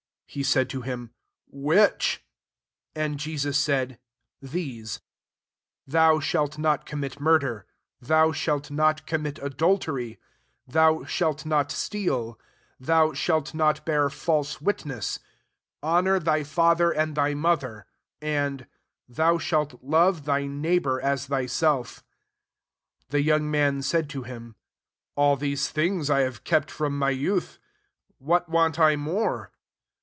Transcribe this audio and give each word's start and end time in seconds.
*' 0.31 0.31
18 0.31 0.39
He 0.39 0.43
said 0.43 0.69
to 0.69 0.79
him, 0.81 1.11
«Which 1.49 2.23
?'* 1.49 2.23
And 2.95 3.19
Jesus 3.19 3.61
^aid 3.67 3.97
«Tlnwe, 4.41 5.01
* 5.49 5.81
Thou 5.85 6.19
5« 6.19 6.23
54 6.23 6.39
MATTHEW 6.39 6.47
XX. 6.47 6.53
t^alt 6.53 6.57
not 6.61 6.85
commit 6.85 7.19
murder: 7.19 7.65
Tbou 8.01 8.33
shall 8.33 8.61
not 8.69 9.05
commit 9.05 9.39
adultery: 9.43 10.19
Thou 10.65 11.03
shalt 11.03 11.45
not 11.45 11.69
steal: 11.69 12.39
Thou 12.79 13.11
shalt 13.11 13.53
not 13.53 13.85
bear 13.85 14.09
false 14.09 14.61
witness: 14.61 15.19
19 15.83 15.97
Honour 15.97 16.19
thy 16.21 16.43
father 16.45 16.91
and 16.91 17.13
thy 17.15 17.33
mother: 17.33 17.85
and, 18.21 18.67
Thou 19.09 19.37
shalt 19.37 19.83
love 19.83 20.23
thy 20.23 20.45
neighbour 20.47 21.01
as 21.01 21.25
thyself.'" 21.25 22.05
20 23.09 23.21
The 23.21 23.21
young 23.21 23.51
man 23.51 23.81
said 23.81 24.09
to 24.11 24.23
him, 24.23 24.55
<< 24.85 25.15
All 25.17 25.35
these 25.35 25.67
things 25.67 26.09
I 26.09 26.21
ha^e 26.21 26.41
kept 26.45 26.71
[from 26.71 26.97
my 26.97 27.09
youth]: 27.09 27.59
what 28.17 28.47
want 28.47 28.79
I 28.79 28.95
more?" 28.95 29.51